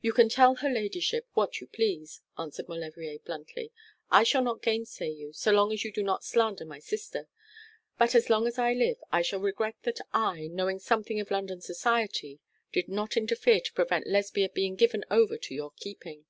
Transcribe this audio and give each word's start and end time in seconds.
'You 0.00 0.12
can 0.12 0.28
tell 0.28 0.56
her 0.56 0.68
ladyship 0.68 1.28
what 1.34 1.60
you 1.60 1.68
please,' 1.68 2.20
answered 2.36 2.68
Maulevrier, 2.68 3.20
bluntly. 3.20 3.70
'I 4.10 4.24
shall 4.24 4.42
not 4.42 4.60
gainsay 4.60 5.08
you, 5.08 5.32
so 5.32 5.52
long 5.52 5.72
as 5.72 5.84
you 5.84 5.92
do 5.92 6.02
not 6.02 6.24
slander 6.24 6.64
my 6.64 6.80
sister; 6.80 7.28
but 7.96 8.16
as 8.16 8.28
long 8.28 8.48
as 8.48 8.58
I 8.58 8.72
live 8.72 8.96
I 9.12 9.22
shall 9.22 9.38
regret 9.38 9.76
that 9.84 10.00
I, 10.12 10.48
knowing 10.48 10.80
something 10.80 11.20
of 11.20 11.30
London 11.30 11.60
society, 11.60 12.40
did 12.72 12.88
not 12.88 13.16
interfere 13.16 13.60
to 13.60 13.72
prevent 13.72 14.08
Lesbia 14.08 14.48
being 14.48 14.74
given 14.74 15.04
over 15.12 15.36
to 15.38 15.54
your 15.54 15.70
keeping.' 15.76 16.24